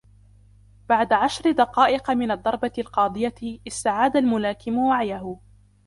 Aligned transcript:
بعد 0.89 1.13
عشر 1.13 1.51
دقائق 1.51 2.11
من 2.11 2.31
الضربة 2.31 2.71
القاضية، 2.77 3.35
استعاد 3.67 4.17
الملاكم 4.17 4.77
وعيه. 4.77 5.35